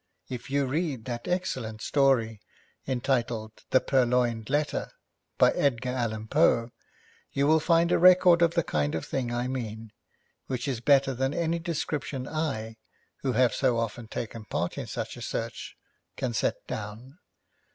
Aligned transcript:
If 0.29 0.49
you 0.49 0.65
read 0.65 1.05
that 1.05 1.27
excellent 1.27 1.79
story, 1.83 2.41
entitled 2.87 3.51
The 3.69 3.79
Purloined 3.79 4.49
Letter, 4.49 4.89
by 5.37 5.51
Edgar 5.51 5.91
Allan 5.91 6.25
Poe, 6.27 6.71
you 7.33 7.45
will 7.45 7.59
find 7.59 7.91
a 7.91 7.99
record 7.99 8.41
of 8.41 8.55
the 8.55 8.63
kind 8.63 8.95
of 8.95 9.05
thing 9.05 9.31
I 9.31 9.47
mean, 9.47 9.91
which 10.47 10.67
is 10.67 10.81
better 10.81 11.13
than 11.13 11.35
any 11.35 11.59
description 11.59 12.27
I, 12.27 12.77
who 13.17 13.33
have 13.33 13.53
so 13.53 13.77
often 13.77 14.07
taken 14.07 14.43
part 14.45 14.75
in 14.75 14.87
such 14.87 15.17
a 15.17 15.21
search, 15.21 15.75
can 16.17 16.33
set 16.33 16.55
down. 16.65 17.19